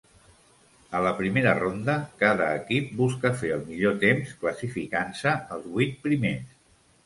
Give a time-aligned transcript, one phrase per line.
[0.99, 6.61] A la primera ronda cada equip busca fer el millor temps, classificant-se els vuit primers.